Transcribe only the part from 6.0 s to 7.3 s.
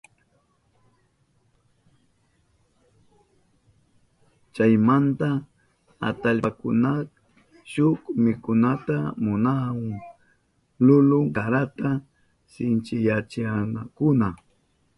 atallpakunaka